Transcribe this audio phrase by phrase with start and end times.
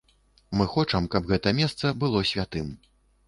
[0.59, 2.73] Мы хочам, каб гэта месца было святым.